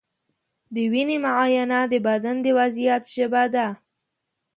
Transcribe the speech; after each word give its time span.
د 0.73 0.75
وینې 0.91 1.17
معاینه 1.25 1.79
د 1.91 1.93
بدن 2.07 2.35
د 2.45 2.47
وضعیت 2.59 3.03
ژبه 3.15 3.43
ده. 3.53 3.67